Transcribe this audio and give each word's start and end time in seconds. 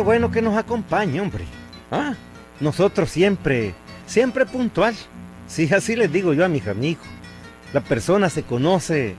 Bueno 0.00 0.30
que 0.30 0.42
nos 0.42 0.56
acompañe, 0.56 1.20
hombre. 1.20 1.44
Ah, 1.90 2.14
nosotros 2.58 3.10
siempre, 3.10 3.74
siempre 4.06 4.46
puntual. 4.46 4.94
Sí, 5.46 5.68
así 5.72 5.96
les 5.96 6.12
digo 6.12 6.32
yo 6.32 6.44
a 6.44 6.48
mis 6.48 6.66
amigos. 6.66 7.06
La 7.72 7.80
persona 7.80 8.30
se 8.30 8.42
conoce 8.42 9.14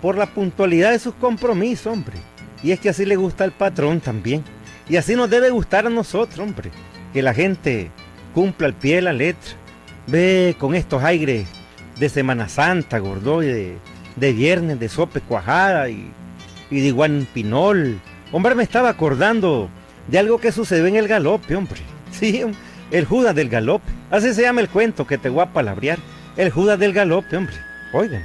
por 0.00 0.16
la 0.16 0.26
puntualidad 0.26 0.92
de 0.92 0.98
sus 0.98 1.14
compromisos, 1.14 1.92
hombre. 1.92 2.16
Y 2.62 2.72
es 2.72 2.80
que 2.80 2.90
así 2.90 3.04
le 3.04 3.16
gusta 3.16 3.44
al 3.44 3.52
patrón 3.52 4.00
también. 4.00 4.44
Y 4.88 4.96
así 4.96 5.14
nos 5.14 5.30
debe 5.30 5.50
gustar 5.50 5.86
a 5.86 5.90
nosotros, 5.90 6.38
hombre. 6.38 6.70
Que 7.12 7.22
la 7.22 7.34
gente 7.34 7.90
cumpla 8.34 8.66
al 8.66 8.74
pie 8.74 8.96
de 8.96 9.02
la 9.02 9.12
letra. 9.12 9.52
Ve 10.06 10.56
con 10.58 10.74
estos 10.74 11.02
aires 11.02 11.48
de 11.98 12.08
Semana 12.08 12.48
Santa, 12.48 12.98
gordo, 12.98 13.42
y 13.42 13.46
de, 13.46 13.78
de 14.16 14.32
viernes 14.32 14.80
de 14.80 14.88
sope 14.88 15.20
cuajada 15.20 15.88
y, 15.90 16.10
y 16.70 16.80
de 16.80 16.86
igual 16.86 17.26
pinol. 17.32 18.00
Hombre, 18.32 18.54
me 18.54 18.62
estaba 18.62 18.88
acordando 18.88 19.68
de 20.10 20.18
algo 20.18 20.38
que 20.38 20.52
sucedió 20.52 20.86
en 20.86 20.96
el 20.96 21.08
galope, 21.08 21.54
hombre. 21.54 21.80
Sí, 22.10 22.42
el 22.90 23.04
Judas 23.04 23.34
del 23.34 23.48
galope. 23.48 23.90
Así 24.10 24.34
se 24.34 24.42
llama 24.42 24.60
el 24.60 24.68
cuento 24.68 25.06
que 25.06 25.18
te 25.18 25.28
voy 25.28 25.42
a 25.42 25.52
palabrear. 25.52 25.98
El 26.36 26.50
Judas 26.50 26.78
del 26.78 26.92
galope, 26.92 27.36
hombre. 27.36 27.54
Oigan. 27.92 28.24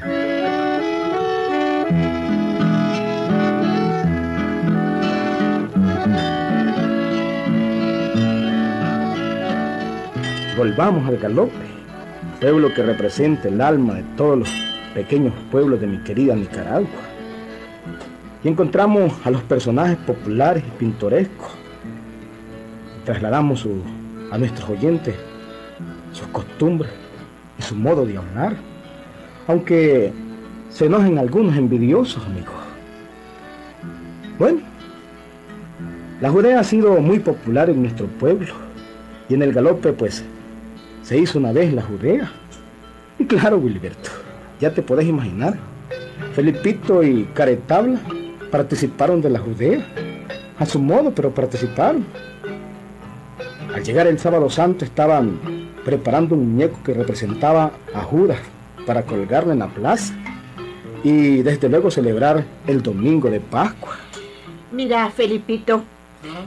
Volvamos 10.58 11.08
al 11.08 11.18
galope, 11.18 11.52
pueblo 12.40 12.74
que 12.74 12.82
representa 12.82 13.50
el 13.50 13.60
alma 13.60 13.96
de 13.96 14.04
todos 14.16 14.40
los 14.40 14.50
pequeños 14.94 15.34
pueblos 15.52 15.82
de 15.82 15.88
mi 15.88 15.98
querida 16.00 16.34
Nicaragua. 16.34 16.88
Y 18.44 18.48
encontramos 18.48 19.14
a 19.26 19.32
los 19.32 19.44
personajes 19.44 19.98
populares 19.98 20.64
y 20.66 20.80
pintorescos. 20.80 21.65
Trasladamos 23.06 23.68
a 24.32 24.38
nuestros 24.38 24.70
oyentes 24.70 25.16
sus 26.12 26.28
costumbres 26.28 26.92
y 27.60 27.62
su 27.62 27.76
modo 27.76 28.06
de 28.06 28.18
hablar. 28.18 28.56
Aunque 29.48 30.12
se 30.70 30.86
enojen 30.86 31.18
algunos 31.20 31.56
envidiosos, 31.56 32.26
amigos. 32.26 32.56
Bueno, 34.40 34.60
la 36.22 36.30
judea 36.30 36.60
ha 36.60 36.64
sido 36.64 37.00
muy 37.00 37.20
popular 37.20 37.70
en 37.70 37.82
nuestro 37.82 38.08
pueblo. 38.08 38.54
Y 39.30 39.34
en 39.34 39.42
el 39.42 39.54
galope, 39.54 39.94
pues, 39.94 40.24
se 41.04 41.18
hizo 41.18 41.40
una 41.40 41.52
vez 41.52 41.74
la 41.74 41.82
judea. 41.82 42.32
Y 43.20 43.26
claro, 43.28 43.58
Wilberto, 43.58 44.10
ya 44.60 44.74
te 44.74 44.82
podés 44.82 45.08
imaginar. 45.08 45.58
Felipito 46.34 47.04
y 47.04 47.26
Caretabla 47.34 48.00
participaron 48.52 49.22
de 49.22 49.30
la 49.30 49.40
judea. 49.40 49.86
A 50.58 50.66
su 50.66 50.80
modo, 50.80 51.12
pero 51.14 51.32
participaron. 51.32 52.06
Al 53.76 53.84
llegar 53.84 54.08
el 54.08 54.18
sábado 54.18 54.50
santo 54.50 54.86
estaban 54.86 55.38
preparando 55.84 56.34
un 56.34 56.54
muñeco 56.54 56.80
que 56.82 56.94
representaba 56.94 57.72
a 57.94 58.04
Judas 58.04 58.40
para 58.88 59.02
colgarlo 59.04 59.52
en 59.52 59.60
la 59.60 59.68
plaza. 59.68 60.14
Y 61.04 61.44
desde 61.44 61.68
luego 61.68 61.92
celebrar 61.92 62.46
el 62.68 62.82
domingo 62.82 63.30
de 63.30 63.42
Pascua. 63.42 63.98
Mira, 64.72 65.10
Felipito, 65.10 65.84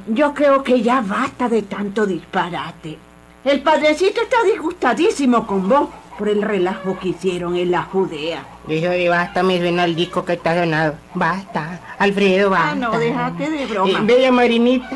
yo 0.09 0.33
creo 0.33 0.62
que 0.62 0.81
ya 0.81 1.03
basta 1.03 1.50
de 1.50 1.61
tanto 1.62 2.06
disparate. 2.06 2.97
El 3.45 3.60
padrecito 3.60 4.22
está 4.22 4.43
disgustadísimo 4.45 5.47
con 5.47 5.69
vos 5.69 5.91
por 6.19 6.31
el 6.31 6.41
relajo 6.41 6.99
que 6.99 7.10
hicieron 7.10 7.56
en 7.56 7.71
la 7.71 7.83
Judea. 7.83 8.43
Eso 8.69 8.89
de 8.89 9.09
basta 9.09 9.41
al 9.41 9.95
disco 9.95 10.25
que 10.25 10.33
está 10.33 10.59
sonado. 10.59 10.95
Basta, 11.15 11.81
Alfredo, 11.99 12.50
basta. 12.50 12.71
Ah, 12.71 12.75
no, 12.75 12.99
déjate 12.99 13.50
de 13.50 13.62
Eh, 13.62 13.66
broma. 13.66 14.00
Bella 14.00 14.33
Marinita, 14.33 14.91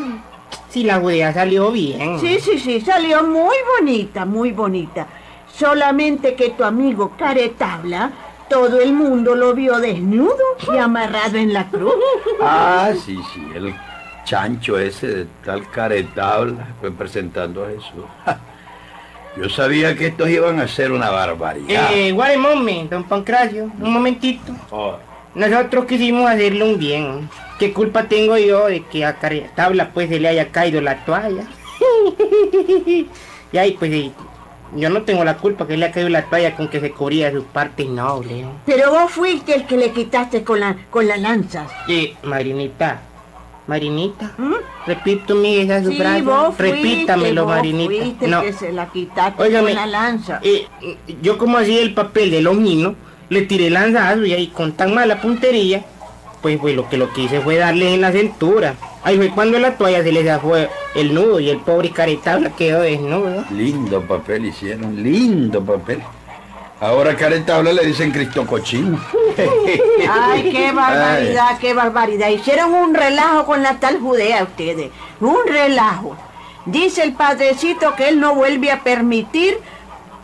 si 0.69 0.85
la 0.85 1.01
judea 1.01 1.33
salió 1.33 1.71
bien. 1.71 2.19
Sí, 2.21 2.39
sí, 2.41 2.59
sí, 2.59 2.81
salió 2.81 3.23
muy 3.23 3.57
bonita, 3.79 4.25
muy 4.25 4.53
bonita. 4.53 5.07
Solamente 5.47 6.35
que 6.35 6.51
tu 6.51 6.65
amigo 6.65 7.13
Caretabla, 7.19 8.11
todo 8.49 8.81
el 8.81 8.93
mundo 8.93 9.35
lo 9.35 9.55
vio 9.55 9.79
desnudo 9.79 10.37
y 10.73 10.79
amarrado 10.79 11.37
en 11.37 11.53
la 11.53 11.69
cruz. 11.69 11.95
Ah, 12.45 12.91
sí, 12.93 13.19
sí, 13.33 13.47
el 13.55 13.73
chancho 14.25 14.79
ese 14.79 15.07
de 15.07 15.27
tal 15.45 15.69
caretabla 15.71 16.75
fue 16.81 16.91
presentando 16.91 17.65
a 17.65 17.69
Jesús. 17.69 18.05
Yo 19.37 19.49
sabía 19.49 19.97
que 19.97 20.09
estos 20.09 20.29
iban 20.29 20.61
a 20.61 20.65
hacer 20.65 20.93
una 20.93 21.11
barbaridad. 21.11 21.91
Eh, 21.93 22.13
moment, 22.13 22.91
don 22.91 23.05
Pancracio, 23.05 23.71
un 23.81 23.93
momentito. 23.93 24.53
Oh, 24.71 24.97
Nosotros 25.35 25.87
quisimos 25.87 26.29
hacerle 26.31 26.65
un 26.65 26.79
bien. 26.79 27.29
¿Qué 27.59 27.73
culpa 27.73 28.05
tengo 28.05 28.37
yo 28.37 28.67
de 28.67 28.83
que 28.85 29.05
a 29.05 29.17
Tabla 29.55 29.91
pues 29.95 30.09
se 30.09 30.21
le 30.21 30.29
haya 30.29 30.49
caído 30.51 30.81
la 30.81 31.05
toalla? 31.05 31.45
y 33.53 33.59
ahí 33.59 33.73
pues 33.79 33.93
eh, 33.93 34.11
yo 34.77 34.91
no 34.91 35.03
tengo 35.03 35.25
la 35.25 35.37
culpa 35.37 35.67
que 35.67 35.77
le 35.77 35.87
ha 35.87 35.93
caído 35.93 36.09
la 36.09 36.25
toalla 36.25 36.55
con 36.57 36.69
que 36.69 36.81
se 36.81 36.91
cubría 36.91 37.31
sus 37.31 37.45
partes 37.45 37.87
nobles. 37.89 38.43
¿no? 38.43 38.53
Pero 38.67 38.91
vos 38.91 39.11
fuiste 39.11 39.55
el 39.55 39.67
que 39.67 39.77
le 39.77 39.91
quitaste 39.93 40.43
con 40.45 40.61
la, 40.61 40.77
con 40.91 41.07
la 41.07 41.17
lanza. 41.17 41.67
Eh, 41.89 42.15
Marinita, 42.25 43.01
Marinita, 43.67 44.33
¿Mm? 44.39 44.55
repito 44.87 45.35
mi 45.35 45.57
esa 45.59 45.83
su 45.83 45.91
Sí, 45.93 45.97
frase. 45.99 46.23
vos 46.23 46.55
fuiste, 46.57 46.63
Repítamelo, 46.73 47.45
vos 47.45 47.55
Marinita. 47.55 47.95
fuiste 48.03 48.25
el 48.25 48.31
No. 48.31 48.43
que 48.43 48.53
se 48.53 48.73
la 48.73 48.87
quitaste 48.87 49.37
con 49.53 49.75
la 49.75 49.87
lanza. 49.87 50.41
eh, 50.43 50.67
yo 51.23 51.39
como 51.39 51.59
hacía 51.59 51.81
el 51.81 51.95
papel 51.95 52.31
de 52.31 52.43
longino, 52.43 52.95
le 53.33 53.43
tiré 53.43 53.71
lanzazo 53.71 54.25
y 54.25 54.33
ahí 54.33 54.49
con 54.49 54.73
tan 54.73 54.95
mala 54.95 55.21
puntería, 55.21 55.85
pues, 56.43 56.59
pues 56.59 56.77
lo 56.77 56.89
que 56.89 56.99
lo 56.99 57.13
que 57.13 57.23
hice 57.23 57.41
fue 57.41 57.57
darle 57.57 57.95
en 57.95 58.01
la 58.01 58.13
cintura. 58.13 58.75
Ahí 59.03 59.17
fue 59.17 59.31
cuando 59.31 59.59
la 59.59 59.77
toalla 59.77 60.03
se 60.03 60.13
le 60.13 60.39
fue 60.39 60.69
el 60.95 61.15
nudo 61.15 61.41
y 61.41 61.51
el 61.51 61.59
pobre 61.59 61.91
caretabla 61.91 62.51
quedó 62.51 62.83
desnudo. 62.83 63.45
lindo 63.51 64.03
papel 64.03 64.47
hicieron, 64.47 65.03
lindo 65.03 65.65
papel. 65.65 66.03
Ahora 66.81 67.17
caretabla 67.17 67.73
le 67.73 67.87
dicen 67.87 68.11
Cristo 68.11 68.45
cochino. 68.45 68.99
Ay, 70.11 70.51
qué 70.51 70.73
barbaridad, 70.73 71.59
qué 71.61 71.75
barbaridad. 71.75 72.29
Hicieron 72.29 72.75
un 72.75 72.93
relajo 72.93 73.47
con 73.47 73.63
la 73.63 73.79
tal 73.79 74.01
Judea 74.01 74.43
ustedes. 74.43 74.91
Un 75.21 75.47
relajo. 75.47 76.17
Dice 76.67 77.05
el 77.05 77.13
padrecito 77.13 77.95
que 77.95 78.09
él 78.09 78.21
no 78.21 78.35
vuelve 78.35 78.73
a 78.73 78.81
permitir 78.81 79.59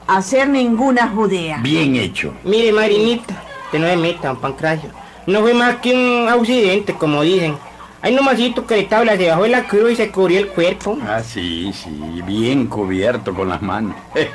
hacer 0.08 0.48
ninguna 0.48 1.08
Judea. 1.08 1.58
Bien 1.62 1.94
hecho. 1.94 2.34
Mire, 2.42 2.72
Marinita, 2.72 3.40
que 3.70 3.78
no 3.78 3.86
me 3.86 3.96
metan, 3.96 4.36
Pancracio. 4.36 4.90
No 5.26 5.42
fue 5.42 5.54
más 5.54 5.76
que 5.76 5.94
un 5.94 6.28
accidente, 6.28 6.94
como 6.94 7.22
dicen. 7.22 7.56
Ahí 8.00 8.14
nomasito 8.14 8.64
caretabla 8.64 9.16
se 9.16 9.28
bajó 9.28 9.42
de 9.42 9.48
la 9.50 9.64
cruz 9.64 9.92
y 9.92 9.96
se 9.96 10.10
cubrió 10.10 10.38
el 10.38 10.48
cuerpo. 10.48 10.96
Ah, 11.06 11.20
sí, 11.22 11.72
sí, 11.72 12.22
bien 12.24 12.66
cubierto 12.66 13.34
con 13.34 13.48
las 13.48 13.62
manos. 13.62 13.94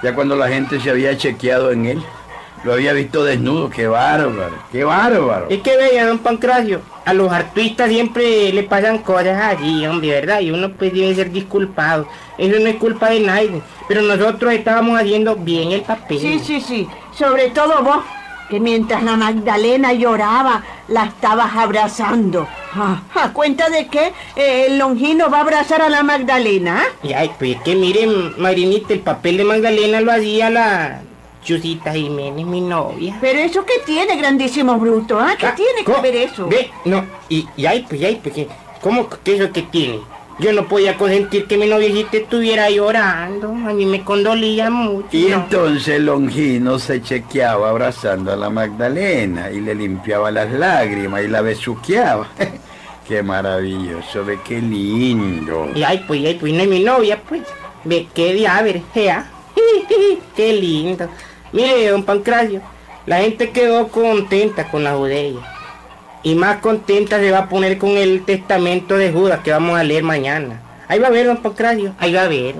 Ya 0.00 0.14
cuando 0.14 0.36
la 0.36 0.46
gente 0.46 0.78
se 0.78 0.90
había 0.90 1.16
chequeado 1.16 1.72
en 1.72 1.84
él, 1.86 2.02
lo 2.64 2.72
había 2.72 2.92
visto 2.92 3.24
desnudo. 3.24 3.70
¡Qué 3.70 3.86
bárbaro! 3.86 4.54
¡Qué 4.70 4.84
bárbaro! 4.84 5.46
Es 5.48 5.60
que 5.60 5.76
veía, 5.76 6.06
don 6.06 6.18
Pancracio, 6.18 6.80
a 7.04 7.14
los 7.14 7.32
artistas 7.32 7.88
siempre 7.88 8.52
le 8.52 8.62
pasan 8.64 8.98
cosas 8.98 9.40
allí, 9.40 9.86
hombre, 9.86 10.10
¿verdad? 10.10 10.40
Y 10.40 10.50
uno 10.50 10.70
pues 10.72 10.92
debe 10.92 11.14
ser 11.14 11.30
disculpado. 11.30 12.06
Eso 12.36 12.58
no 12.60 12.66
es 12.66 12.76
culpa 12.76 13.10
de 13.10 13.20
nadie. 13.20 13.62
Pero 13.88 14.02
nosotros 14.02 14.52
estábamos 14.52 15.00
haciendo 15.00 15.36
bien 15.36 15.72
el 15.72 15.82
papel. 15.82 16.18
Sí, 16.18 16.38
sí, 16.38 16.60
sí. 16.60 16.88
Sobre 17.16 17.50
todo 17.50 17.82
vos, 17.82 18.04
que 18.48 18.60
mientras 18.60 19.02
la 19.02 19.16
Magdalena 19.16 19.92
lloraba, 19.92 20.62
la 20.88 21.04
estabas 21.04 21.54
abrazando. 21.54 22.48
Ah, 22.74 23.02
¿A 23.14 23.32
cuenta 23.32 23.68
de 23.70 23.86
que 23.88 24.12
eh, 24.36 24.66
el 24.68 24.78
Longino 24.78 25.30
va 25.30 25.38
a 25.38 25.40
abrazar 25.42 25.82
a 25.82 25.88
la 25.88 26.02
Magdalena? 26.02 26.82
¿ah? 26.82 27.06
Y 27.06 27.12
ay, 27.12 27.30
pues 27.38 27.56
que 27.62 27.74
miren, 27.74 28.40
Marinita, 28.40 28.92
el 28.92 29.00
papel 29.00 29.38
de 29.38 29.44
Magdalena 29.44 30.00
lo 30.00 30.12
hacía 30.12 30.50
la 30.50 31.02
Chusita 31.42 31.92
Jiménez, 31.92 32.44
mi 32.46 32.60
novia. 32.60 33.16
Pero 33.20 33.38
eso 33.38 33.64
que 33.64 33.78
tiene, 33.86 34.16
grandísimo 34.16 34.78
bruto, 34.78 35.18
¿ah? 35.18 35.34
¿Qué 35.38 35.46
Ah, 35.46 35.54
tiene 35.54 35.84
que 35.84 36.00
ver 36.02 36.16
eso? 36.16 36.46
Ve, 36.48 36.70
no, 36.84 37.04
y, 37.28 37.46
y 37.56 37.66
ay, 37.66 37.86
pues, 37.88 38.02
ay, 38.02 38.20
pues, 38.22 38.46
¿cómo 38.82 39.08
que 39.08 39.36
eso 39.36 39.50
que 39.52 39.62
tiene? 39.62 40.00
Yo 40.40 40.52
no 40.52 40.68
podía 40.68 40.96
consentir 40.96 41.46
que 41.46 41.56
mi 41.58 41.66
noviecita 41.66 42.16
estuviera 42.18 42.70
llorando, 42.70 43.48
a 43.48 43.72
mí 43.72 43.84
me 43.86 44.04
condolía 44.04 44.70
mucho. 44.70 45.08
Y 45.10 45.32
entonces 45.32 46.00
Longino 46.00 46.78
se 46.78 47.02
chequeaba 47.02 47.70
abrazando 47.70 48.32
a 48.32 48.36
la 48.36 48.48
Magdalena 48.48 49.50
y 49.50 49.60
le 49.60 49.74
limpiaba 49.74 50.30
las 50.30 50.52
lágrimas 50.52 51.24
y 51.24 51.28
la 51.28 51.40
besuqueaba. 51.40 52.28
qué 53.08 53.20
maravilloso, 53.22 54.24
ve 54.24 54.38
qué 54.46 54.60
lindo. 54.60 55.70
Y 55.74 55.82
ay, 55.82 56.04
pues, 56.06 56.24
ay, 56.24 56.34
pues, 56.38 56.52
no 56.52 56.62
es 56.62 56.68
mi 56.68 56.84
novia, 56.84 57.20
pues. 57.28 57.42
Ve, 57.82 58.06
qué 58.14 58.34
diablo, 58.34 58.80
jea. 58.94 59.28
qué 60.36 60.52
lindo. 60.52 61.08
Mire, 61.52 61.88
don 61.88 62.02
Pancracio, 62.04 62.60
la 63.06 63.18
gente 63.18 63.50
quedó 63.50 63.88
contenta 63.88 64.70
con 64.70 64.84
la 64.84 64.94
judea. 64.94 65.40
Y 66.22 66.34
más 66.34 66.58
contenta 66.58 67.18
se 67.18 67.30
va 67.30 67.38
a 67.38 67.48
poner 67.48 67.78
con 67.78 67.90
el 67.90 68.24
testamento 68.24 68.96
de 68.96 69.12
Judas 69.12 69.40
que 69.40 69.52
vamos 69.52 69.78
a 69.78 69.84
leer 69.84 70.02
mañana. 70.02 70.60
Ahí 70.88 70.98
va 70.98 71.08
a 71.08 71.10
ver, 71.10 71.26
don 71.26 71.38
Pancracio, 71.38 71.94
ahí 71.98 72.12
va 72.12 72.22
a 72.22 72.28
ver. 72.28 72.54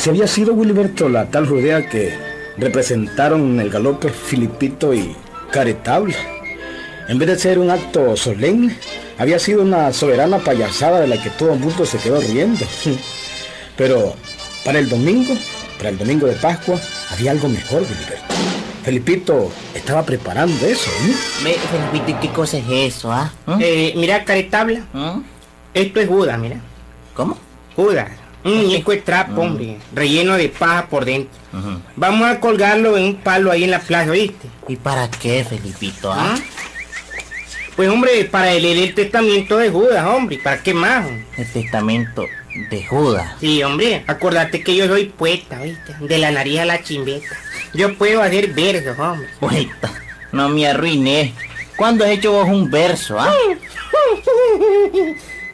Así 0.00 0.08
había 0.08 0.26
sido 0.26 0.54
Wilberto, 0.54 1.10
la 1.10 1.26
tal 1.26 1.46
judea 1.46 1.86
que 1.86 2.16
representaron 2.56 3.42
en 3.42 3.60
el 3.60 3.68
galope 3.68 4.08
Filipito 4.08 4.94
y 4.94 5.14
Caretabla. 5.52 6.16
En 7.06 7.18
vez 7.18 7.28
de 7.28 7.38
ser 7.38 7.58
un 7.58 7.68
acto 7.68 8.16
solemne, 8.16 8.74
había 9.18 9.38
sido 9.38 9.60
una 9.60 9.92
soberana 9.92 10.38
payasada 10.38 11.00
de 11.00 11.06
la 11.06 11.22
que 11.22 11.28
todo 11.28 11.52
el 11.52 11.60
mundo 11.60 11.84
se 11.84 11.98
quedó 11.98 12.18
riendo. 12.18 12.64
Pero 13.76 14.14
para 14.64 14.78
el 14.78 14.88
domingo, 14.88 15.34
para 15.76 15.90
el 15.90 15.98
domingo 15.98 16.26
de 16.26 16.36
Pascua, 16.36 16.80
había 17.10 17.32
algo 17.32 17.50
mejor, 17.50 17.82
Wilberto. 17.82 18.34
Felipito 18.82 19.52
estaba 19.74 20.02
preparando 20.02 20.64
eso, 20.64 20.90
¿eh? 21.06 21.14
Felipito, 21.92 22.10
¿y 22.10 22.26
qué 22.26 22.32
cosa 22.32 22.56
es 22.56 22.64
eso, 22.70 23.12
ah? 23.12 23.30
Eh, 23.60 23.92
mira, 23.96 24.24
caretabla. 24.24 24.80
¿Mm? 24.94 25.20
Esto 25.74 26.00
es 26.00 26.08
Judas, 26.08 26.38
mira. 26.38 26.56
¿Cómo? 27.12 27.36
Judas. 27.76 28.08
Un 28.42 28.56
muñeco 28.56 28.92
de 28.92 28.98
trapo, 28.98 29.42
hombre. 29.42 29.76
Relleno 29.94 30.36
de 30.36 30.48
paja 30.48 30.86
por 30.86 31.04
dentro. 31.04 31.38
Vamos 31.96 32.28
a 32.28 32.40
colgarlo 32.40 32.96
en 32.96 33.04
un 33.04 33.16
palo 33.16 33.50
ahí 33.50 33.64
en 33.64 33.70
la 33.70 33.80
plaza, 33.80 34.10
¿oíste? 34.10 34.48
¿Y 34.68 34.76
para 34.76 35.10
qué, 35.10 35.44
Felipito, 35.44 36.12
ah? 36.12 36.34
¿Ah? 36.34 36.38
Pues 37.76 37.88
hombre, 37.88 38.24
para 38.24 38.52
leer 38.54 38.78
el 38.78 38.94
testamento 38.94 39.58
de 39.58 39.70
Judas, 39.70 40.04
hombre. 40.06 40.38
¿Para 40.42 40.62
qué 40.62 40.74
más? 40.74 41.06
hombre? 41.06 41.26
El 41.36 41.52
testamento 41.52 42.26
de 42.70 42.84
Judas. 42.84 43.32
Sí, 43.40 43.62
hombre. 43.62 44.04
Acordate 44.06 44.62
que 44.62 44.74
yo 44.74 44.86
soy 44.86 45.06
poeta, 45.06 45.60
¿oíste? 45.60 45.94
De 46.00 46.18
la 46.18 46.30
nariz 46.30 46.60
a 46.60 46.64
la 46.64 46.82
chimbeta. 46.82 47.36
Yo 47.74 47.96
puedo 47.96 48.22
hacer 48.22 48.52
versos, 48.52 48.98
hombre. 48.98 49.28
Poeta, 49.38 49.92
no 50.32 50.48
me 50.48 50.66
arruiné. 50.66 51.34
¿Cuándo 51.76 52.04
has 52.04 52.10
hecho 52.10 52.32
vos 52.32 52.48
un 52.48 52.70
verso, 52.70 53.18
ah? 53.18 53.32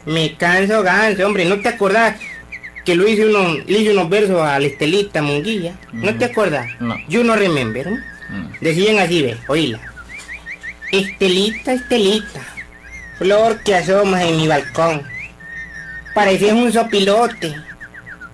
Me 0.06 0.36
canso 0.36 0.82
ganso, 0.82 1.26
hombre. 1.26 1.44
¿No 1.44 1.60
te 1.60 1.68
acordás 1.68 2.16
que 2.86 2.94
lo 2.94 3.06
hice 3.06 3.26
unos, 3.26 3.66
le 3.66 3.80
hice 3.80 3.92
unos 3.92 4.08
versos 4.08 4.40
a 4.40 4.58
la 4.60 4.66
Estelita 4.66 5.20
Munguilla? 5.20 5.74
¿No 5.92 6.14
te 6.14 6.24
acordás? 6.24 6.68
No. 6.80 6.96
Yo 7.08 7.24
no 7.24 7.34
remember, 7.34 7.90
¿no? 7.90 7.96
Mm. 7.96 8.52
Decían 8.60 8.98
así, 9.00 9.22
ve, 9.22 9.36
oíla. 9.48 9.80
Estelita, 10.92 11.72
Estelita, 11.72 12.40
flor 13.18 13.60
que 13.64 13.74
asomas 13.74 14.22
en 14.22 14.36
mi 14.36 14.46
balcón. 14.46 15.02
Parecías 16.14 16.52
un 16.52 16.72
sopilote 16.72 17.54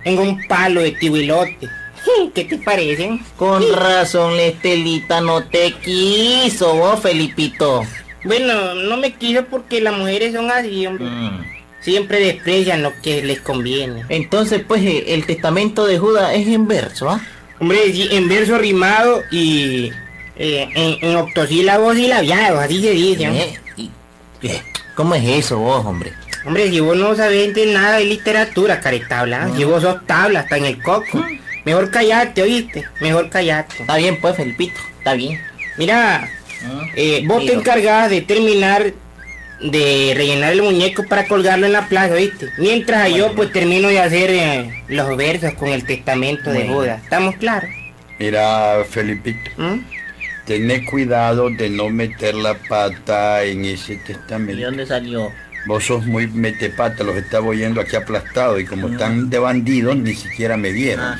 en 0.05 0.19
un 0.19 0.47
palo 0.47 0.81
de 0.81 0.91
tibuilote. 0.91 1.67
¿Qué 2.35 2.43
te 2.43 2.59
parecen? 2.59 3.19
Con 3.35 3.63
razón, 3.73 4.37
la 4.37 4.43
Estelita 4.43 5.19
no 5.19 5.43
te 5.45 5.71
quiso, 5.73 6.75
vos, 6.75 7.01
Felipito. 7.01 7.83
Bueno, 8.23 8.75
no 8.75 8.97
me 8.97 9.13
quiso 9.13 9.45
porque 9.45 9.81
las 9.81 9.97
mujeres 9.97 10.33
son 10.33 10.51
así, 10.51 10.85
hombre. 10.85 11.05
Mm. 11.05 11.52
Siempre 11.83 12.19
desprecian 12.19 12.81
lo 12.81 12.93
que 13.01 13.21
les 13.23 13.41
conviene. 13.41 14.03
Entonces, 14.09 14.61
pues, 14.67 14.81
eh, 14.83 15.05
el 15.13 15.25
testamento 15.25 15.85
de 15.85 15.99
Judas 15.99 16.31
es 16.33 16.47
en 16.47 16.67
verso, 16.67 17.09
¿ah? 17.09 17.21
Hombre, 17.59 17.91
sí, 17.91 18.07
en 18.11 18.27
verso 18.29 18.57
rimado 18.57 19.21
y 19.31 19.91
eh, 20.37 20.67
en, 20.75 21.09
en 21.09 21.15
octosílabos 21.17 21.97
y 21.97 22.07
labiados, 22.07 22.59
así 22.61 22.81
se 22.81 22.91
dice. 22.91 23.27
¿no? 23.27 23.33
¿Eh? 23.33 23.59
¿Y- 23.77 23.91
eh, 24.43 24.61
¿Cómo 24.95 25.15
es 25.15 25.23
eso, 25.25 25.57
vos, 25.59 25.85
hombre? 25.85 26.13
Hombre, 26.45 26.69
si 26.69 26.79
vos 26.79 26.97
no 26.97 27.15
sabés 27.15 27.53
de 27.53 27.67
nada 27.67 27.97
de 27.99 28.05
literatura, 28.05 28.79
caretabla, 28.81 29.49
si 29.55 29.63
vos 29.63 29.81
sos 29.81 30.05
tabla 30.05 30.41
hasta 30.41 30.57
en 30.57 30.65
el 30.65 30.81
coco. 30.81 31.23
Mejor 31.65 31.89
callate, 31.91 32.41
¿oíste? 32.41 32.85
Mejor 32.99 33.29
callate. 33.29 33.75
Está 33.81 33.95
bien, 33.95 34.19
pues, 34.19 34.35
Felipito, 34.35 34.79
está 34.97 35.13
bien. 35.13 35.39
Mira, 35.77 36.29
¿Ah? 36.65 36.85
eh, 36.95 37.23
vos 37.25 37.45
te 37.45 37.53
encargás 37.53 38.09
de 38.09 38.21
terminar 38.21 38.93
de 39.63 40.13
rellenar 40.15 40.53
el 40.53 40.61
muñeco 40.61 41.05
para 41.07 41.27
colgarlo 41.27 41.65
en 41.65 41.73
la 41.73 41.87
plaza, 41.87 42.15
¿viste? 42.15 42.49
Mientras 42.57 43.13
yo 43.13 43.33
pues 43.33 43.51
termino 43.51 43.87
de 43.87 43.99
hacer 43.99 44.29
eh, 44.31 44.83
los 44.87 45.15
versos 45.17 45.53
con 45.53 45.69
el 45.69 45.85
testamento 45.85 46.51
de. 46.51 46.65
Buda. 46.65 46.99
¿Estamos 47.03 47.35
claros? 47.37 47.69
Mira, 48.19 48.83
Felipito, 48.89 49.51
¿Mm? 49.57 49.79
tené 50.45 50.85
cuidado 50.85 51.49
de 51.49 51.69
no 51.69 51.89
meter 51.89 52.35
la 52.35 52.53
pata 52.55 53.43
en 53.43 53.65
ese 53.65 53.93
¿Y 53.93 53.97
testamento. 53.97 54.61
dónde 54.63 54.85
salió? 54.85 55.31
Vos 55.65 55.85
sos 55.85 56.05
muy 56.05 56.27
metepata, 56.27 57.03
los 57.03 57.15
estaba 57.15 57.45
oyendo 57.47 57.79
aquí 57.79 57.95
aplastados 57.95 58.59
y 58.59 58.65
como 58.65 58.89
están 58.89 59.29
de 59.29 59.39
bandidos 59.39 59.95
ni 59.95 60.13
siquiera 60.13 60.57
me 60.57 60.71
vieron. 60.71 61.05
Ah. 61.05 61.19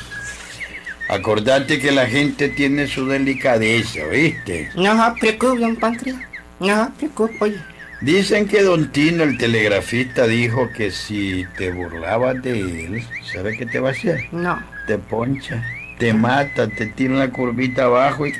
Acordate 1.08 1.78
que 1.80 1.92
la 1.92 2.06
gente 2.06 2.48
tiene 2.50 2.86
su 2.86 3.06
delicadeza, 3.06 4.00
¿oíste? 4.10 4.70
No 4.74 4.92
se 5.14 5.20
preocupe, 5.20 5.60
don 5.60 5.76
Páncreas. 5.76 6.16
No 6.60 6.84
se 6.86 6.90
preocupe, 6.98 7.36
oye. 7.40 7.73
Dicen 8.04 8.46
que 8.46 8.62
Don 8.62 8.92
Tino, 8.92 9.22
el 9.22 9.38
telegrafista, 9.38 10.26
dijo 10.26 10.68
que 10.76 10.90
si 10.90 11.46
te 11.56 11.70
burlabas 11.70 12.42
de 12.42 12.84
él, 12.84 13.02
¿sabe 13.32 13.56
qué 13.56 13.64
te 13.64 13.80
va 13.80 13.88
a 13.88 13.92
hacer? 13.92 14.20
No. 14.30 14.62
Te 14.86 14.98
poncha, 14.98 15.64
te 15.98 16.12
mata, 16.12 16.68
te 16.68 16.84
tira 16.84 17.14
una 17.14 17.30
curvita 17.30 17.84
abajo 17.84 18.26
y 18.26 18.34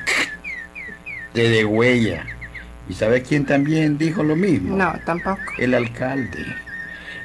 te 1.33 1.49
degüella. 1.49 2.27
¿Y 2.91 2.93
sabes 2.93 3.27
quién 3.27 3.47
también 3.47 3.97
dijo 3.97 4.23
lo 4.23 4.37
mismo? 4.37 4.77
No, 4.77 4.93
tampoco. 5.07 5.41
El 5.57 5.73
alcalde. 5.73 6.45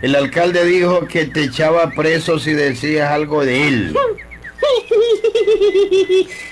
El 0.02 0.16
alcalde 0.16 0.64
dijo 0.64 1.08
que 1.08 1.26
te 1.26 1.44
echaba 1.44 1.92
preso 1.92 2.40
si 2.40 2.54
decías 2.54 3.12
algo 3.12 3.44
de 3.44 3.68
él. 3.68 3.98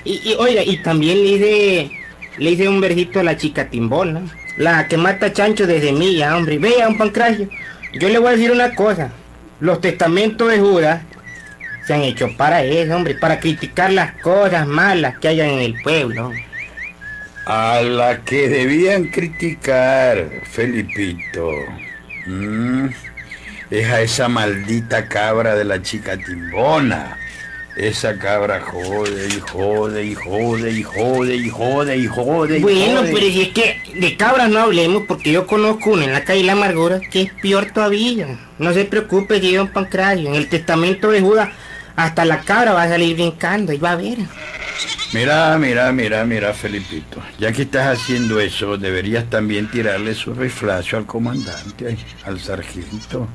Y, 0.03 0.31
y 0.31 0.35
oiga, 0.39 0.63
y 0.63 0.81
también 0.83 1.17
le 1.17 1.29
hice, 1.31 1.91
le 2.37 2.51
hice 2.51 2.69
un 2.69 2.79
versito 2.79 3.19
a 3.19 3.23
la 3.23 3.35
chica 3.35 3.69
timbona. 3.69 4.21
La 4.57 4.87
que 4.87 4.97
mata 4.97 5.31
chancho 5.31 5.67
de 5.67 5.79
semilla, 5.79 6.35
hombre. 6.35 6.57
Vea, 6.57 6.87
un 6.87 6.97
pancracio. 6.97 7.47
Yo 7.93 8.09
le 8.09 8.17
voy 8.17 8.29
a 8.29 8.31
decir 8.31 8.51
una 8.51 8.73
cosa. 8.73 9.11
Los 9.59 9.81
testamentos 9.81 10.49
de 10.49 10.59
Judas 10.59 11.01
se 11.85 11.93
han 11.93 12.01
hecho 12.01 12.35
para 12.35 12.63
eso, 12.63 12.95
hombre. 12.95 13.15
Para 13.15 13.39
criticar 13.39 13.91
las 13.91 14.13
cosas 14.21 14.67
malas 14.67 15.17
que 15.19 15.27
hayan 15.27 15.49
en 15.49 15.59
el 15.59 15.81
pueblo. 15.81 16.31
A 17.45 17.81
la 17.81 18.23
que 18.25 18.49
debían 18.49 19.05
criticar, 19.05 20.27
Felipito. 20.51 21.51
Mm, 22.25 22.87
es 23.69 23.89
a 23.89 24.01
esa 24.01 24.27
maldita 24.27 25.07
cabra 25.07 25.55
de 25.55 25.63
la 25.65 25.81
chica 25.81 26.17
timbona. 26.17 27.17
Esa 27.77 28.17
cabra 28.17 28.59
jode 28.59 29.27
y 29.27 29.39
jode 29.39 30.03
y 30.03 30.15
jode 30.15 30.71
y 30.71 30.81
jode 30.81 31.35
y 31.35 31.47
jode 31.47 31.97
y 31.97 32.07
jode 32.07 32.57
y 32.57 32.61
Bueno, 32.63 33.01
jode. 33.01 33.13
pero 33.13 33.27
si 33.27 33.41
es 33.43 33.47
que 33.49 33.81
de 33.93 34.17
cabras 34.17 34.49
no 34.49 34.59
hablemos, 34.61 35.03
porque 35.07 35.31
yo 35.31 35.45
conozco 35.45 35.91
una 35.91 36.05
en 36.05 36.11
la 36.13 36.23
calle 36.23 36.43
La 36.43 36.53
Amargura 36.53 36.99
que 36.99 37.21
es 37.21 37.33
peor 37.39 37.67
todavía. 37.71 38.39
No 38.57 38.73
se 38.73 38.85
preocupe, 38.85 39.39
que 39.39 39.55
don 39.55 39.67
Pancracio. 39.67 40.27
En 40.29 40.33
el 40.35 40.49
testamento 40.49 41.11
de 41.11 41.21
Judas, 41.21 41.49
hasta 41.95 42.25
la 42.25 42.41
cabra 42.41 42.73
va 42.73 42.81
a 42.83 42.89
salir 42.89 43.15
brincando 43.15 43.71
y 43.73 43.77
va 43.77 43.91
a 43.91 43.95
ver. 43.95 44.17
Mira, 45.13 45.55
mira, 45.59 45.91
mira, 45.91 46.25
mira, 46.25 46.53
Felipito. 46.53 47.21
Ya 47.37 47.51
que 47.51 47.61
estás 47.61 47.95
haciendo 47.99 48.39
eso, 48.39 48.77
deberías 48.77 49.29
también 49.29 49.69
tirarle 49.69 50.15
su 50.15 50.33
riflazo 50.33 50.97
al 50.97 51.05
comandante, 51.05 51.95
al 52.25 52.39
sargento. 52.39 53.27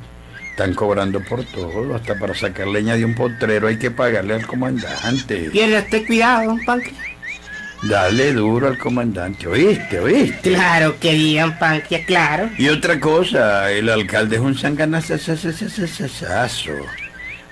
Están 0.53 0.75
cobrando 0.75 1.21
por 1.21 1.45
todo, 1.47 1.95
hasta 1.95 2.19
para 2.19 2.35
sacar 2.35 2.69
leña 2.69 2.95
de 2.95 3.07
un 3.07 3.15
potrero 3.15 3.69
hay 3.69 3.79
que 3.79 3.91
pagarle 3.91 4.35
al 4.35 4.47
comandante. 4.47 5.49
Pierda 5.51 5.79
usted 5.79 6.07
cuidado, 6.07 6.51
don 6.51 6.63
Pancracio. 6.67 6.99
Dale 7.85 8.35
duro 8.35 8.69
al 8.69 8.77
comandante, 8.77 9.49
¿oíste? 9.49 9.99
¿Oíste? 9.99 10.51
Claro 10.51 11.01
que 11.01 11.13
sí, 11.13 11.39
don 11.39 11.59
Pancracio, 11.59 12.05
claro. 12.07 12.51
Y 12.59 12.69
otra 12.69 13.01
cosa, 13.01 13.73
el 13.73 13.89
alcalde 13.89 14.37
es 14.37 14.43
un 14.43 14.55
sanganazazazazazazo. 14.55 16.73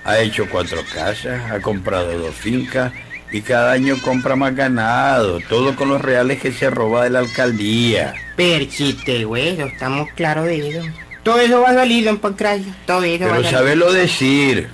Ha 0.05 0.19
hecho 0.19 0.47
cuatro 0.51 0.83
casas, 0.93 1.41
ha 1.51 1.59
comprado 1.61 2.19
dos 2.19 2.35
fincas 2.35 2.93
y 3.33 3.41
cada 3.41 3.73
año 3.73 3.97
compra 4.03 4.37
más 4.37 4.55
ganado, 4.55 5.41
todo 5.49 5.75
con 5.75 5.89
los 5.89 6.03
reales 6.03 6.39
que 6.39 6.53
se 6.53 6.69
roba 6.69 7.05
de 7.05 7.11
la 7.11 7.21
alcaldía. 7.21 8.13
Perchite, 8.37 9.25
güey, 9.25 9.59
estamos 9.59 10.11
claros 10.15 10.45
de 10.45 10.69
eso. 10.69 10.83
Todo 11.23 11.39
eso 11.41 11.61
va 11.61 11.71
a 11.71 11.75
salir, 11.75 12.05
don 12.05 12.19
Pancracio. 12.19 12.73
Todo 12.87 13.03
eso 13.05 13.25
va 13.25 13.31
a 13.33 13.37
Pero 13.37 13.43
salir. 13.45 13.59
sabelo 13.59 13.93
decir. 13.93 14.69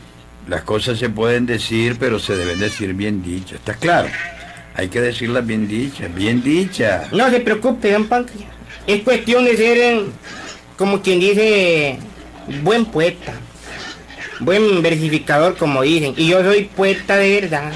Las 0.48 0.62
cosas 0.62 0.98
se 0.98 1.08
pueden 1.08 1.44
decir, 1.44 1.96
pero 1.98 2.20
se 2.20 2.36
deben 2.36 2.60
decir 2.60 2.94
bien 2.94 3.20
dichas. 3.22 3.54
¿Estás 3.58 3.78
claro? 3.78 4.08
Hay 4.74 4.88
que 4.88 5.00
decirlas 5.00 5.44
bien 5.44 5.66
dichas, 5.66 6.14
bien 6.14 6.40
dichas. 6.42 7.12
No 7.12 7.28
se 7.30 7.40
preocupe, 7.40 7.90
don 7.90 8.06
Pancracio. 8.06 8.46
Es 8.86 9.02
cuestión 9.02 9.44
de 9.44 9.56
ser, 9.56 9.76
eh, 9.78 10.04
como 10.76 11.02
quien 11.02 11.18
dice, 11.18 11.98
buen 12.62 12.84
poeta. 12.84 13.32
Buen 14.38 14.82
versificador, 14.82 15.56
como 15.56 15.82
dicen. 15.82 16.14
Y 16.16 16.28
yo 16.28 16.44
soy 16.44 16.64
poeta 16.64 17.16
de 17.16 17.40
verdad. 17.40 17.72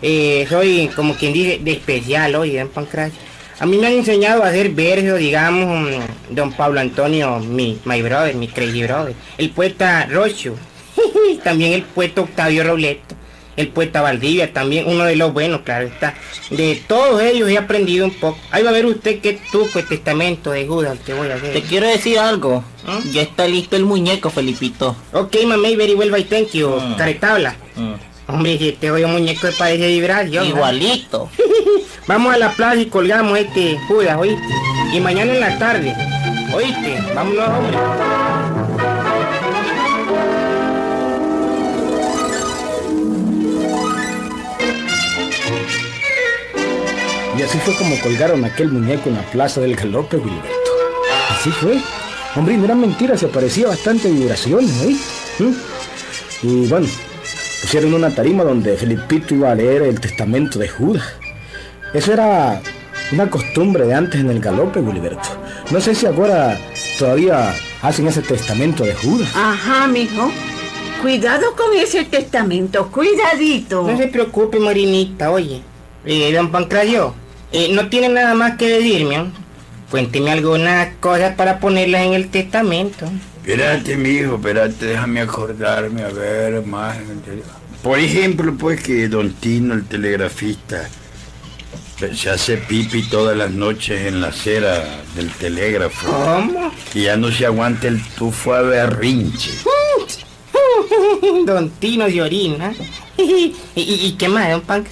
Eh, 0.00 0.44
soy, 0.48 0.90
como 0.96 1.14
quien 1.14 1.32
dice, 1.32 1.60
de 1.62 1.70
especial, 1.72 2.34
oye, 2.34 2.58
don 2.58 2.68
Pancracio. 2.70 3.20
A 3.62 3.66
mí 3.66 3.78
me 3.78 3.86
han 3.86 3.92
enseñado 3.92 4.42
a 4.42 4.48
hacer 4.48 4.70
versos, 4.70 5.20
digamos, 5.20 5.88
mm, 5.88 6.34
don 6.34 6.52
Pablo 6.52 6.80
Antonio, 6.80 7.38
mi 7.38 7.78
my 7.84 8.02
brother, 8.02 8.34
mi 8.34 8.48
crazy 8.48 8.82
brother. 8.82 9.14
El 9.38 9.50
poeta 9.50 10.04
Rocho. 10.06 10.56
también 11.44 11.72
el 11.72 11.82
poeta 11.84 12.22
Octavio 12.22 12.64
Robleto. 12.64 13.14
El 13.56 13.68
poeta 13.68 14.02
Valdivia 14.02 14.52
también, 14.52 14.88
uno 14.88 15.04
de 15.04 15.14
los 15.14 15.32
buenos, 15.32 15.60
claro 15.60 15.86
está. 15.86 16.14
De 16.50 16.82
todos 16.88 17.22
ellos 17.22 17.48
he 17.50 17.56
aprendido 17.56 18.04
un 18.04 18.14
poco. 18.14 18.36
Ahí 18.50 18.64
va 18.64 18.70
a 18.70 18.72
ver 18.72 18.84
usted 18.84 19.20
qué 19.20 19.38
tuco 19.52 19.78
el 19.78 19.86
testamento 19.86 20.50
de 20.50 20.66
Judas 20.66 20.98
que 21.06 21.14
voy 21.14 21.28
a 21.28 21.36
hacer. 21.36 21.52
Te 21.52 21.62
quiero 21.62 21.86
decir 21.86 22.18
algo. 22.18 22.64
¿Ah? 22.84 22.98
Ya 23.12 23.22
está 23.22 23.46
listo 23.46 23.76
el 23.76 23.84
muñeco, 23.84 24.28
Felipito. 24.30 24.96
Ok, 25.12 25.36
mamey, 25.46 25.76
very 25.76 25.94
well, 25.94 26.10
bye, 26.10 26.24
thank 26.24 26.50
you. 26.50 26.68
Mm. 26.68 26.96
Caretabla. 26.96 27.54
Mm. 27.76 27.92
Hombre, 28.26 28.58
si 28.58 28.70
este 28.70 28.90
hoyo 28.90 29.06
muñeco 29.06 29.46
es 29.46 29.54
parece 29.54 29.86
vibración. 29.86 30.48
¿no? 30.48 30.56
Igualito. 30.56 31.30
Vamos 32.06 32.34
a 32.34 32.38
la 32.38 32.50
plaza 32.50 32.76
y 32.76 32.86
colgamos 32.86 33.38
este 33.38 33.78
Judas, 33.86 34.16
¿oíste? 34.18 34.42
Y 34.92 35.00
mañana 35.00 35.32
en 35.34 35.40
la 35.40 35.58
tarde, 35.58 35.94
¿oíste? 36.52 37.00
Vámonos, 37.14 37.48
hombre. 37.48 37.78
Y 47.38 47.42
así 47.42 47.58
fue 47.58 47.74
como 47.76 47.98
colgaron 48.00 48.44
aquel 48.44 48.70
muñeco 48.70 49.08
en 49.08 49.14
la 49.14 49.22
plaza 49.22 49.60
del 49.60 49.76
galope, 49.76 50.16
Wilberto. 50.16 50.70
Así 51.30 51.50
fue. 51.50 51.80
Hombre, 52.34 52.56
no 52.56 52.64
era 52.64 52.74
mentira, 52.74 53.16
se 53.16 53.28
parecía 53.28 53.68
bastante 53.68 54.10
vibraciones, 54.10 54.70
¿eh? 54.82 54.96
¿Mm? 55.38 55.52
Y 56.42 56.66
bueno, 56.66 56.88
pusieron 57.62 57.94
una 57.94 58.12
tarima 58.12 58.42
donde 58.42 58.76
Felipito 58.76 59.34
iba 59.34 59.52
a 59.52 59.54
leer 59.54 59.82
el 59.82 60.00
testamento 60.00 60.58
de 60.58 60.68
Judas. 60.68 61.21
Eso 61.94 62.12
era 62.12 62.60
una 63.12 63.28
costumbre 63.28 63.86
de 63.86 63.94
antes 63.94 64.20
en 64.20 64.30
el 64.30 64.40
galope, 64.40 64.80
Wilberto. 64.80 65.28
No 65.70 65.80
sé 65.80 65.94
si 65.94 66.06
ahora 66.06 66.58
todavía 66.98 67.54
hacen 67.82 68.06
ese 68.06 68.22
testamento 68.22 68.84
de 68.84 68.94
Judas. 68.94 69.30
Ajá, 69.34 69.86
mijo. 69.86 70.30
Cuidado 71.02 71.54
con 71.56 71.76
ese 71.76 72.04
testamento, 72.04 72.90
cuidadito. 72.90 73.82
No 73.82 73.96
se 73.96 74.06
preocupe, 74.06 74.58
Marinita, 74.58 75.30
oye. 75.30 75.60
Eh, 76.04 76.32
don 76.32 76.50
Pancracio, 76.50 77.14
eh, 77.52 77.70
no 77.72 77.88
tiene 77.88 78.08
nada 78.08 78.34
más 78.34 78.56
que 78.56 78.68
decirme, 78.68 79.18
¿no? 79.18 79.32
Cuénteme 79.90 80.30
algunas 80.30 80.94
cosas 81.00 81.34
para 81.34 81.58
ponerlas 81.58 82.02
en 82.06 82.14
el 82.14 82.28
testamento. 82.28 83.06
Espérate, 83.36 83.96
mijo, 83.96 84.36
espérate, 84.36 84.86
déjame 84.86 85.20
acordarme, 85.20 86.02
a 86.04 86.08
ver, 86.08 86.64
más. 86.64 86.96
Por 87.82 87.98
ejemplo, 87.98 88.54
pues 88.56 88.82
que 88.82 89.08
Don 89.08 89.32
Tino, 89.34 89.74
el 89.74 89.84
telegrafista, 89.84 90.88
se 92.14 92.30
hace 92.30 92.56
pipi 92.56 93.02
todas 93.04 93.36
las 93.36 93.50
noches 93.50 94.06
en 94.06 94.20
la 94.20 94.28
acera 94.28 95.02
del 95.14 95.30
telégrafo. 95.30 96.10
¿Cómo? 96.10 96.72
Y 96.94 97.02
ya 97.04 97.16
no 97.16 97.30
se 97.30 97.46
aguanta 97.46 97.88
el 97.88 98.02
tufo 98.16 98.54
a 98.54 98.62
berrinche. 98.62 99.52
Don 101.46 101.70
Tino 101.70 102.06
de 102.06 102.22
orina. 102.22 102.72
¿Y, 103.16 103.54
y, 103.74 103.82
y 104.06 104.12
qué 104.18 104.28
más, 104.28 104.50
don? 104.50 104.84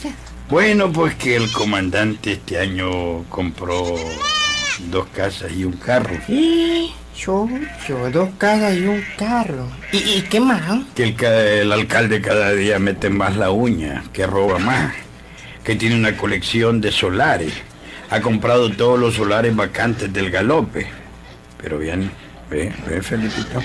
Bueno, 0.49 0.91
pues 0.93 1.15
que 1.15 1.37
el 1.37 1.51
comandante 1.53 2.33
este 2.33 2.59
año 2.59 3.25
compró 3.29 3.95
dos 4.91 5.07
casas 5.15 5.53
y 5.53 5.65
un 5.65 5.75
carro. 5.75 6.17
Yo, 7.17 7.49
yo, 7.87 8.11
dos 8.11 8.31
casas 8.39 8.77
y 8.77 8.87
un 8.87 9.05
carro. 9.17 9.69
¿Y, 9.93 9.99
y 9.99 10.23
qué 10.23 10.41
más? 10.41 10.63
Que 10.95 11.61
el 11.61 11.71
alcalde 11.71 12.21
cada 12.21 12.53
día 12.53 12.79
mete 12.79 13.11
más 13.11 13.37
la 13.37 13.51
uña, 13.51 14.05
que 14.13 14.27
roba 14.27 14.59
más, 14.59 14.95
tiene 15.77 15.97
una 15.97 16.17
colección 16.17 16.81
de 16.81 16.93
solares. 16.93 17.53
Ha 18.11 18.21
comprado 18.21 18.71
todos 18.71 18.99
los 18.99 19.15
solares 19.15 19.55
vacantes 19.55 20.13
del 20.13 20.31
galope. 20.31 20.87
Pero 21.61 21.79
bien, 21.79 22.11
ve, 22.51 22.73
ve, 22.87 23.03
Felipito. 23.03 23.61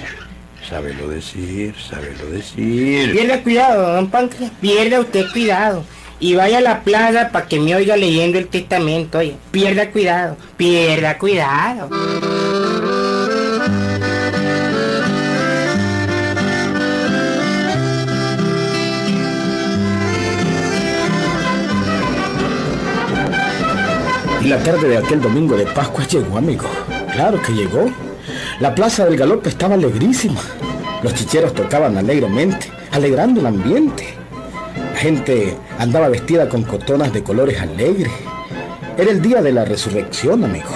Sábelo 0.70 1.08
decir, 1.10 1.76
sábelo 1.78 2.26
decir. 2.32 3.12
Pierda 3.12 3.44
cuidado, 3.44 3.94
don 3.96 4.10
Pancracio. 4.10 4.50
Pierda 4.60 5.00
usted 5.00 5.26
cuidado. 5.32 5.86
Y 6.20 6.34
vaya 6.36 6.60
a 6.60 6.62
la 6.62 6.82
plaza 6.82 7.30
para 7.32 7.48
que 7.48 7.60
me 7.60 7.76
oiga 7.76 7.98
leyendo 7.98 8.40
el 8.40 8.48
testamento, 8.48 9.20
oye. 9.20 9.36
Pierda 9.52 9.92
cuidado, 9.92 10.38
pierda 10.58 11.18
cuidado. 11.18 11.90
La 24.50 24.62
tarde 24.62 24.90
de 24.90 24.98
aquel 24.98 25.22
domingo 25.22 25.58
de 25.58 25.66
Pascua 25.66 26.06
llegó, 26.06 26.38
amigo. 26.38 26.66
Claro 27.14 27.42
que 27.42 27.54
llegó. 27.54 27.90
La 28.60 28.76
plaza 28.76 29.06
del 29.06 29.18
galope 29.18 29.50
estaba 29.50 29.74
alegrísima. 29.74 30.40
Los 31.02 31.16
chicheros 31.16 31.54
tocaban 31.54 31.98
alegremente, 31.98 32.70
alegrando 32.92 33.40
el 33.40 33.48
ambiente. 33.48 34.14
La 34.94 35.00
gente 35.00 35.58
andaba 35.80 36.10
vestida 36.10 36.48
con 36.48 36.64
cotonas 36.64 37.12
de 37.12 37.24
colores 37.24 37.60
alegres. 37.60 38.12
Era 38.98 39.12
el 39.12 39.22
día 39.22 39.42
de 39.42 39.52
la 39.52 39.66
resurrección, 39.66 40.44
amigo. 40.44 40.70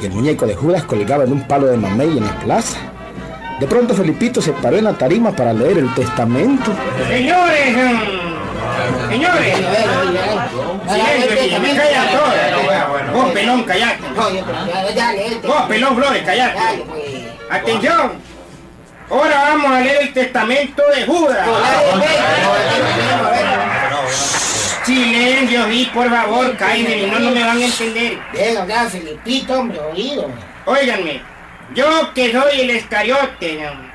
Y 0.00 0.06
el 0.06 0.12
muñeco 0.12 0.46
de 0.46 0.56
Judas 0.56 0.82
colgaba 0.82 1.24
en 1.24 1.32
un 1.32 1.46
palo 1.46 1.68
de 1.68 1.76
mamey 1.76 2.18
en 2.18 2.24
la 2.24 2.38
plaza. 2.40 2.78
De 3.60 3.66
pronto 3.68 3.94
Felipito 3.94 4.42
se 4.42 4.52
paró 4.52 4.76
en 4.76 4.84
la 4.84 4.98
tarima 4.98 5.30
para 5.30 5.52
leer 5.52 5.78
el 5.78 5.94
testamento. 5.94 6.72
Señores, 7.08 7.76
mm, 7.76 8.31
señores. 9.12 9.56
Silencio, 10.88 11.42
niña, 11.42 11.58
me 11.58 11.76
callan 11.76 12.08
todos. 12.10 13.12
Vos, 13.12 13.32
pelón, 13.32 13.62
callate. 13.64 14.02
Vos, 15.46 15.62
pelón, 15.68 15.96
Flores, 15.96 16.22
callate. 16.22 16.58
Atención. 17.50 18.12
Ahora 19.10 19.42
vamos 19.42 19.72
a 19.72 19.80
leer 19.80 20.02
el 20.02 20.12
testamento 20.14 20.82
de 20.94 21.04
Judas. 21.04 21.48
Silencio, 24.84 25.66
vi, 25.66 25.84
por 25.86 26.08
favor, 26.10 26.56
cállenme, 26.56 27.06
no, 27.06 27.18
no 27.18 27.30
me 27.30 27.44
van 27.44 27.58
a 27.58 27.64
entender. 27.64 28.18
Venga, 28.32 28.62
hablar, 28.62 28.88
Felipito, 28.88 29.60
hombre, 29.60 29.78
oído. 29.80 30.30
Óiganme, 30.64 31.20
yo 31.74 32.12
que 32.14 32.32
soy 32.32 32.60
el 32.62 32.70
escariote, 32.70 33.60
¿no? 33.62 33.92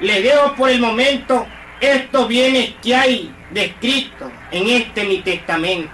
le 0.00 0.22
dejo 0.22 0.54
por 0.54 0.70
el 0.70 0.80
momento 0.80 1.46
estos 1.80 2.28
bienes 2.28 2.74
que 2.82 2.94
hay 2.94 3.34
descritos 3.50 4.30
en 4.50 4.68
este 4.68 5.04
mi 5.04 5.22
testamento. 5.22 5.90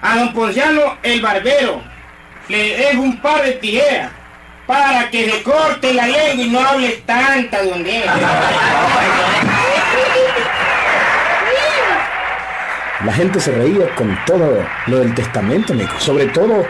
A 0.00 0.16
don 0.18 0.32
Ponciano 0.32 0.98
el 1.02 1.20
barbero 1.20 1.82
le 2.48 2.76
dejo 2.76 3.02
un 3.02 3.20
par 3.20 3.42
de 3.42 3.52
tijeras 3.52 4.10
para 4.66 5.08
que 5.10 5.30
se 5.30 5.42
corte 5.42 5.94
la 5.94 6.06
lengua 6.06 6.44
y 6.44 6.50
no 6.50 6.60
hable 6.60 6.90
tanta 7.06 7.62
donde 7.62 8.04
La 13.04 13.12
gente 13.12 13.40
se 13.40 13.50
reía 13.50 13.92
con 13.96 14.16
todo 14.26 14.64
lo 14.86 14.98
del 15.00 15.12
testamento, 15.14 15.72
amigo. 15.72 15.90
Sobre 15.98 16.26
todo 16.26 16.64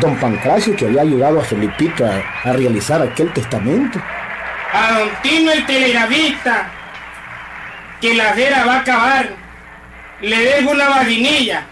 don 0.00 0.16
Pancracio, 0.16 0.74
que 0.74 0.86
había 0.86 1.02
ayudado 1.02 1.40
a 1.40 1.44
Felipito 1.44 2.04
a, 2.04 2.20
a 2.48 2.52
realizar 2.52 3.00
aquel 3.00 3.32
testamento. 3.32 4.00
A 4.72 4.98
don 4.98 5.08
Tino 5.22 5.52
el 5.52 5.64
telegrafista, 5.66 6.68
que 8.00 8.14
la 8.14 8.34
cera 8.34 8.64
va 8.64 8.74
a 8.74 8.80
acabar, 8.80 9.28
le 10.20 10.38
dejo 10.38 10.70
una 10.70 10.88
vaginilla 10.88 11.62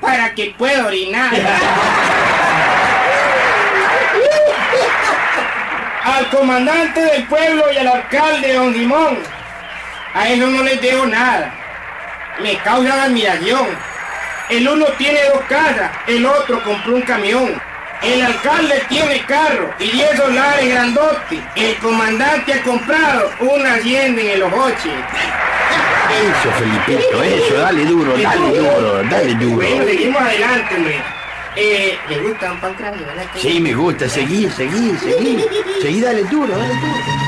para 0.00 0.34
que 0.34 0.54
pueda 0.56 0.86
orinar. 0.86 1.32
al 6.16 6.28
comandante 6.30 7.00
del 7.00 7.24
pueblo 7.26 7.64
y 7.72 7.76
al 7.78 7.88
alcalde 7.88 8.54
don 8.54 8.74
a 10.14 10.28
ellos 10.28 10.48
no 10.48 10.62
les 10.62 10.80
dejo 10.80 11.04
nada. 11.06 11.52
Me 12.40 12.56
causan 12.58 13.00
admiración. 13.00 13.66
El 14.48 14.66
uno 14.66 14.86
tiene 14.96 15.18
dos 15.24 15.42
casas, 15.48 15.90
el 16.06 16.24
otro 16.24 16.62
compró 16.62 16.94
un 16.94 17.02
camión. 17.02 17.60
El 18.02 18.22
alcalde 18.22 18.82
tiene 18.88 19.24
carro 19.26 19.72
y 19.78 19.90
10 19.90 20.16
dólares 20.18 20.68
grandote. 20.68 21.40
El 21.56 21.76
comandante 21.76 22.54
ha 22.54 22.62
comprado 22.62 23.30
una 23.40 23.74
hacienda 23.74 24.22
en 24.22 24.28
el 24.30 24.42
Ojoche. 24.44 24.90
Eso, 24.90 26.50
Felipito, 26.58 27.22
eso, 27.22 27.54
dale 27.58 27.84
duro, 27.84 28.16
dale 28.16 28.58
duro, 28.58 29.02
dale 29.10 29.34
Bueno, 29.34 29.74
duro. 29.76 29.86
seguimos 29.86 30.22
adelante, 30.22 30.74
hombre. 30.76 31.02
Eh, 31.56 31.98
¿Le 32.08 32.18
gusta 32.20 32.52
un 32.52 32.60
pancracio, 32.60 33.06
verdad? 33.06 33.24
Sí, 33.34 33.60
me 33.60 33.74
gusta, 33.74 34.08
seguí, 34.08 34.48
seguí, 34.50 34.94
seguí. 34.98 35.44
Seguí, 35.80 36.00
dale 36.00 36.22
duro, 36.24 36.56
dale 36.56 36.74
duro. 36.74 37.25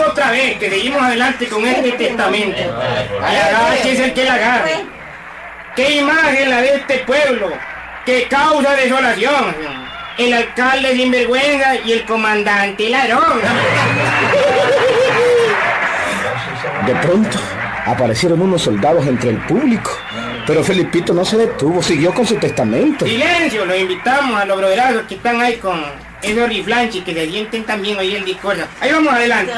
Digo 0.00 0.10
otra 0.10 0.30
vez, 0.30 0.58
que 0.58 0.70
seguimos 0.70 1.02
adelante 1.02 1.48
con 1.48 1.66
este 1.66 1.92
testamento. 1.92 2.58
Agáchese 3.22 4.04
el 4.04 4.14
que 4.14 4.24
la 4.24 4.34
agarre. 4.34 4.84
¿Qué 5.76 5.96
imagen 5.96 6.50
la 6.50 6.62
de 6.62 6.74
este 6.76 6.98
pueblo 6.98 7.52
que 8.04 8.24
causa 8.24 8.74
desolación? 8.74 9.54
El 10.18 10.32
alcalde 10.32 10.94
sinvergüenza 10.94 11.76
y 11.76 11.92
el 11.92 12.04
comandante 12.04 12.90
ladrón. 12.90 13.40
De 16.86 16.94
pronto 16.96 17.38
aparecieron 17.86 18.42
unos 18.42 18.62
soldados 18.62 19.06
entre 19.06 19.30
el 19.30 19.38
público. 19.38 19.90
Pero 20.46 20.64
Felipito 20.64 21.14
no 21.14 21.24
se 21.24 21.36
detuvo, 21.36 21.82
siguió 21.82 22.12
con 22.12 22.26
su 22.26 22.34
testamento. 22.34 23.06
Silencio, 23.06 23.64
los 23.64 23.78
invitamos 23.78 24.40
a 24.40 24.44
los 24.44 24.56
broderazos 24.56 25.02
que 25.02 25.14
están 25.14 25.40
ahí 25.40 25.56
con 25.56 25.80
esos 26.22 26.48
riflanchis 26.48 27.04
que 27.04 27.14
se 27.14 27.28
sienten 27.28 27.64
también 27.64 27.98
oír 27.98 28.16
el 28.16 28.24
discurso. 28.24 28.66
Ahí 28.80 28.92
vamos 28.92 29.12
adelante. 29.12 29.52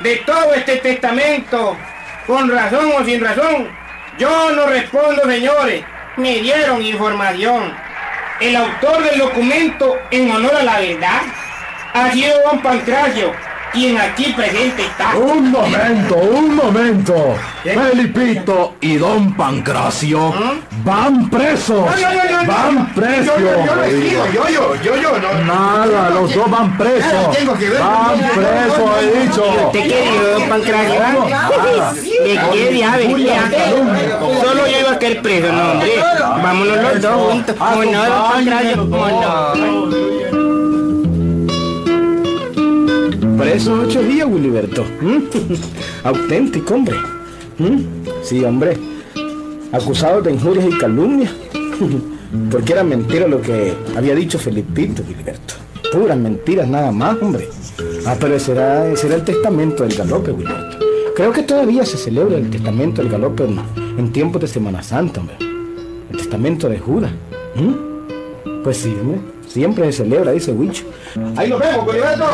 De 0.00 0.16
todo 0.18 0.54
este 0.54 0.76
testamento 0.76 1.76
con 2.26 2.50
razón 2.50 2.92
o 2.98 3.04
sin 3.04 3.20
razón. 3.20 3.68
Yo 4.18 4.50
no 4.52 4.66
respondo, 4.66 5.22
señores. 5.26 5.84
Me 6.16 6.40
dieron 6.40 6.82
información. 6.82 7.74
El 8.40 8.56
autor 8.56 9.02
del 9.02 9.18
documento 9.18 9.98
en 10.10 10.30
honor 10.30 10.56
a 10.56 10.62
la 10.62 10.80
verdad 10.80 11.22
ha 11.94 12.12
sido 12.12 12.34
don 12.42 12.60
Pancracio, 12.60 13.32
quien 13.72 13.98
aquí 13.98 14.32
presente 14.32 14.82
está. 14.82 15.16
Un 15.16 15.50
momento, 15.50 16.16
un 16.16 16.56
momento. 16.56 17.36
Felipito 17.62 18.74
y 18.80 18.96
don 18.96 19.34
Pancracio 19.34 20.32
van 20.84 21.28
presos. 21.28 21.84
No, 21.84 21.96
no, 21.96 22.14
no, 22.14 22.42
no, 22.42 22.52
van 22.52 22.94
presos. 22.94 23.34
Yo, 23.38 23.40
yo, 23.40 23.66
yo 23.66 23.76
no 23.76 23.84
he 23.84 23.90
sido, 23.90 24.26
yo, 24.32 24.48
yo, 24.48 24.82
yo, 24.82 24.96
yo, 24.96 25.18
no. 25.18 25.44
Nada, 25.44 26.10
los 26.10 26.34
dos 26.34 26.50
van 26.50 26.76
presos. 26.78 27.12
Nada 27.12 27.30
tengo 27.30 27.54
que 27.58 27.68
ver 27.68 27.80
Van 27.80 28.18
presos, 28.18 28.90
he 29.02 29.20
dicho. 29.20 29.44
¿Usted 29.66 29.88
qué 29.88 30.02
dijo, 30.02 30.24
don 30.38 30.48
Pancracio? 30.48 31.00
¿De 32.24 32.40
qué 32.52 32.70
diablo? 32.70 33.18
Ya. 33.18 33.50
Solo 34.42 34.66
yo 34.66 34.80
iba 34.80 34.92
a 34.92 34.98
caer 34.98 35.22
preso, 35.22 35.52
no, 35.52 35.72
hombre. 35.72 35.92
Vámonos 36.20 36.76
los 36.76 37.02
dos 37.02 37.32
juntos. 37.32 37.56
¿Cómo 37.58 37.84
no, 37.84 38.04
don 38.04 38.32
Pancracio? 38.32 38.90
¿Cómo 38.90 39.06
Preso 43.36 43.80
ocho 43.82 44.02
días, 44.02 44.26
Wiliberto. 44.26 44.84
¿Mm? 45.00 45.18
Auténtico, 46.04 46.74
hombre. 46.74 46.96
¿Mm? 47.58 47.80
Sí, 48.22 48.42
hombre. 48.44 48.76
Acusado 49.72 50.22
de 50.22 50.32
injurias 50.32 50.66
y 50.66 50.78
calumnias. 50.78 51.32
Porque 52.50 52.72
era 52.72 52.82
mentira 52.82 53.28
lo 53.28 53.40
que 53.40 53.74
había 53.96 54.14
dicho 54.14 54.38
Felipito, 54.38 55.02
Wiliberto. 55.06 55.54
Puras 55.92 56.16
mentiras 56.16 56.68
nada 56.68 56.90
más, 56.90 57.16
hombre. 57.20 57.48
Ah, 58.06 58.16
pero 58.18 58.34
ese 58.36 58.52
era 58.52 58.90
el 58.90 59.24
testamento 59.24 59.84
del 59.84 59.96
galope, 59.96 60.30
Wiliberto. 60.30 60.78
Creo 61.14 61.32
que 61.32 61.42
todavía 61.42 61.84
se 61.84 61.96
celebra 61.96 62.36
el 62.36 62.50
testamento 62.50 63.02
del 63.02 63.10
galope 63.10 63.44
en, 63.44 63.58
en 63.98 64.12
tiempos 64.12 64.40
de 64.40 64.48
Semana 64.48 64.82
Santa, 64.82 65.20
hombre. 65.20 65.36
El 66.10 66.16
testamento 66.16 66.68
de 66.68 66.78
Judas. 66.78 67.12
¿Mm? 67.54 68.62
Pues 68.62 68.78
sí, 68.78 68.96
hombre. 69.00 69.35
Siempre 69.56 69.90
se 69.90 70.04
celebra, 70.04 70.32
dice 70.32 70.52
Huicho. 70.52 70.84
Ahí 71.34 71.48
nos 71.48 71.58
vemos, 71.58 71.86
Wiliberto. 71.86 72.26